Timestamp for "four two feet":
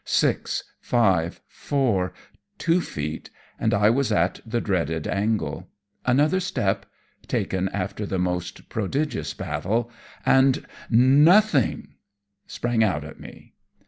1.47-3.29